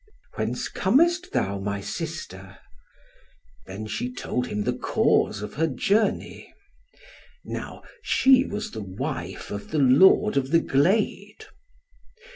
"Whence 0.33 0.67
comest 0.67 1.31
thou, 1.31 1.59
my 1.59 1.79
sister?" 1.79 2.57
Then 3.67 3.85
she 3.85 4.11
told 4.11 4.47
him 4.47 4.63
the 4.63 4.73
cause 4.73 5.43
of 5.43 5.53
her 5.53 5.67
journey. 5.67 6.51
Now 7.45 7.83
she 8.01 8.43
was 8.43 8.71
the 8.71 8.81
wife 8.81 9.51
of 9.51 9.69
the 9.69 9.77
Lord 9.77 10.37
of 10.37 10.49
the 10.49 10.59
Glade. 10.59 11.45